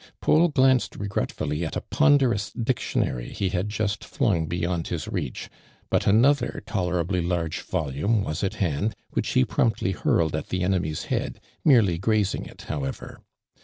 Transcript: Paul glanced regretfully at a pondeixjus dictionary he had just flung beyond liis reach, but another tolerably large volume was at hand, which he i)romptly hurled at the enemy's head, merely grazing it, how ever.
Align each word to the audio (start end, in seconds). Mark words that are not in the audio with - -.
Paul 0.19 0.47
glanced 0.47 0.95
regretfully 0.95 1.63
at 1.63 1.75
a 1.75 1.81
pondeixjus 1.81 2.53
dictionary 2.53 3.29
he 3.31 3.49
had 3.49 3.69
just 3.69 4.03
flung 4.03 4.47
beyond 4.47 4.85
liis 4.87 5.07
reach, 5.13 5.47
but 5.91 6.07
another 6.07 6.63
tolerably 6.65 7.21
large 7.21 7.61
volume 7.61 8.23
was 8.23 8.43
at 8.43 8.55
hand, 8.55 8.95
which 9.11 9.29
he 9.33 9.45
i)romptly 9.45 9.93
hurled 9.93 10.35
at 10.35 10.49
the 10.49 10.63
enemy's 10.63 11.03
head, 11.13 11.39
merely 11.63 11.99
grazing 11.99 12.47
it, 12.47 12.63
how 12.63 12.83
ever. 12.83 13.19